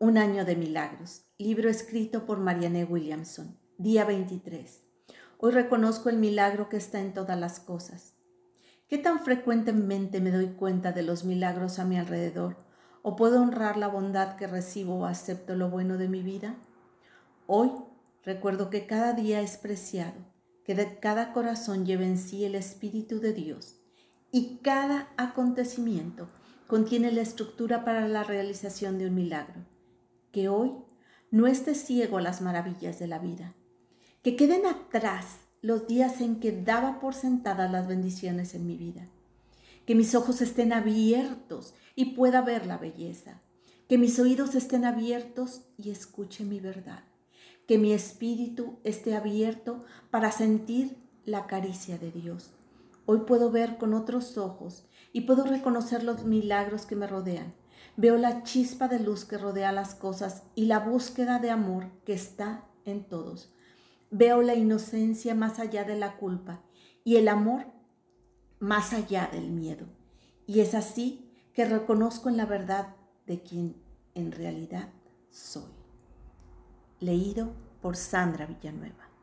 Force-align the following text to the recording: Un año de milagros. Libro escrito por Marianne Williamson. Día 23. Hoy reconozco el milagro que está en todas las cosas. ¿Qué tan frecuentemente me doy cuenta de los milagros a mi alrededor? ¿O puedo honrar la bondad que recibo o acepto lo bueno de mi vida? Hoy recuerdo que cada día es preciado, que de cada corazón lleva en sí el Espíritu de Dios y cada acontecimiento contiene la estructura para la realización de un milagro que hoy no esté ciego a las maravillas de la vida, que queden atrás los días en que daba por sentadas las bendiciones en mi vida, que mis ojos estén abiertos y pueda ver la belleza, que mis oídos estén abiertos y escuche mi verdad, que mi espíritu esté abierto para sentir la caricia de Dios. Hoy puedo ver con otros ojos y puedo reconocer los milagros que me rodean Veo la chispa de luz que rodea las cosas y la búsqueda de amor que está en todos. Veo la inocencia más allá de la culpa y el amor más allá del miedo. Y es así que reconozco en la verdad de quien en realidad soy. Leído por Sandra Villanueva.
Un 0.00 0.18
año 0.18 0.44
de 0.44 0.56
milagros. 0.56 1.24
Libro 1.38 1.70
escrito 1.70 2.26
por 2.26 2.40
Marianne 2.40 2.84
Williamson. 2.84 3.56
Día 3.78 4.04
23. 4.04 4.82
Hoy 5.38 5.52
reconozco 5.52 6.08
el 6.08 6.18
milagro 6.18 6.68
que 6.68 6.76
está 6.76 7.00
en 7.00 7.14
todas 7.14 7.38
las 7.38 7.60
cosas. 7.60 8.16
¿Qué 8.88 8.98
tan 8.98 9.20
frecuentemente 9.20 10.20
me 10.20 10.32
doy 10.32 10.48
cuenta 10.48 10.90
de 10.90 11.04
los 11.04 11.24
milagros 11.24 11.78
a 11.78 11.84
mi 11.84 11.96
alrededor? 11.96 12.56
¿O 13.02 13.14
puedo 13.14 13.40
honrar 13.40 13.76
la 13.76 13.86
bondad 13.86 14.34
que 14.34 14.48
recibo 14.48 14.98
o 14.98 15.04
acepto 15.06 15.54
lo 15.54 15.70
bueno 15.70 15.96
de 15.96 16.08
mi 16.08 16.22
vida? 16.22 16.56
Hoy 17.46 17.70
recuerdo 18.24 18.70
que 18.70 18.86
cada 18.86 19.12
día 19.12 19.42
es 19.42 19.56
preciado, 19.58 20.26
que 20.64 20.74
de 20.74 20.98
cada 20.98 21.32
corazón 21.32 21.86
lleva 21.86 22.02
en 22.02 22.18
sí 22.18 22.44
el 22.44 22.56
Espíritu 22.56 23.20
de 23.20 23.32
Dios 23.32 23.76
y 24.32 24.58
cada 24.58 25.12
acontecimiento 25.16 26.30
contiene 26.66 27.12
la 27.12 27.22
estructura 27.22 27.84
para 27.84 28.08
la 28.08 28.24
realización 28.24 28.98
de 28.98 29.06
un 29.06 29.14
milagro 29.14 29.73
que 30.34 30.48
hoy 30.48 30.72
no 31.30 31.46
esté 31.46 31.76
ciego 31.76 32.18
a 32.18 32.20
las 32.20 32.42
maravillas 32.42 32.98
de 32.98 33.06
la 33.06 33.20
vida, 33.20 33.54
que 34.20 34.34
queden 34.34 34.66
atrás 34.66 35.38
los 35.62 35.86
días 35.86 36.20
en 36.20 36.40
que 36.40 36.50
daba 36.50 36.98
por 36.98 37.14
sentadas 37.14 37.70
las 37.70 37.86
bendiciones 37.86 38.56
en 38.56 38.66
mi 38.66 38.76
vida, 38.76 39.06
que 39.86 39.94
mis 39.94 40.16
ojos 40.16 40.42
estén 40.42 40.72
abiertos 40.72 41.74
y 41.94 42.16
pueda 42.16 42.42
ver 42.42 42.66
la 42.66 42.78
belleza, 42.78 43.42
que 43.88 43.96
mis 43.96 44.18
oídos 44.18 44.56
estén 44.56 44.84
abiertos 44.84 45.62
y 45.78 45.90
escuche 45.90 46.42
mi 46.42 46.58
verdad, 46.58 47.04
que 47.68 47.78
mi 47.78 47.92
espíritu 47.92 48.80
esté 48.82 49.14
abierto 49.14 49.84
para 50.10 50.32
sentir 50.32 50.96
la 51.24 51.46
caricia 51.46 51.96
de 51.96 52.10
Dios. 52.10 52.50
Hoy 53.06 53.20
puedo 53.20 53.52
ver 53.52 53.78
con 53.78 53.94
otros 53.94 54.36
ojos 54.36 54.84
y 55.12 55.20
puedo 55.20 55.44
reconocer 55.44 56.02
los 56.02 56.24
milagros 56.24 56.86
que 56.86 56.96
me 56.96 57.06
rodean 57.06 57.54
Veo 57.96 58.16
la 58.16 58.42
chispa 58.42 58.88
de 58.88 58.98
luz 58.98 59.24
que 59.24 59.38
rodea 59.38 59.72
las 59.72 59.94
cosas 59.94 60.42
y 60.54 60.66
la 60.66 60.80
búsqueda 60.80 61.38
de 61.38 61.50
amor 61.50 61.86
que 62.04 62.12
está 62.12 62.64
en 62.84 63.04
todos. 63.04 63.52
Veo 64.10 64.42
la 64.42 64.54
inocencia 64.54 65.34
más 65.34 65.58
allá 65.58 65.84
de 65.84 65.96
la 65.96 66.16
culpa 66.16 66.62
y 67.04 67.16
el 67.16 67.28
amor 67.28 67.66
más 68.58 68.92
allá 68.92 69.28
del 69.32 69.50
miedo. 69.50 69.86
Y 70.46 70.60
es 70.60 70.74
así 70.74 71.30
que 71.52 71.64
reconozco 71.64 72.28
en 72.28 72.36
la 72.36 72.46
verdad 72.46 72.96
de 73.26 73.42
quien 73.42 73.76
en 74.14 74.32
realidad 74.32 74.90
soy. 75.30 75.72
Leído 77.00 77.52
por 77.80 77.96
Sandra 77.96 78.46
Villanueva. 78.46 79.13